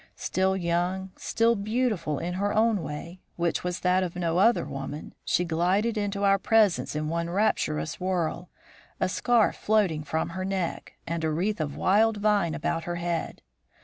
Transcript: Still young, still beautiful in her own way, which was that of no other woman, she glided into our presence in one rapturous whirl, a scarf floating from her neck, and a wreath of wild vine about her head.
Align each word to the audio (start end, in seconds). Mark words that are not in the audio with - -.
Still 0.15 0.57
young, 0.57 1.11
still 1.15 1.55
beautiful 1.55 2.17
in 2.17 2.33
her 2.33 2.55
own 2.55 2.81
way, 2.81 3.19
which 3.35 3.63
was 3.63 3.81
that 3.81 4.01
of 4.01 4.15
no 4.15 4.39
other 4.39 4.65
woman, 4.65 5.13
she 5.23 5.45
glided 5.45 5.95
into 5.95 6.23
our 6.23 6.39
presence 6.39 6.95
in 6.95 7.07
one 7.07 7.29
rapturous 7.29 7.99
whirl, 7.99 8.49
a 8.99 9.07
scarf 9.07 9.55
floating 9.55 10.03
from 10.03 10.29
her 10.29 10.43
neck, 10.43 10.93
and 11.05 11.23
a 11.23 11.29
wreath 11.29 11.61
of 11.61 11.77
wild 11.77 12.17
vine 12.17 12.55
about 12.55 12.85
her 12.85 12.95
head. 12.95 13.43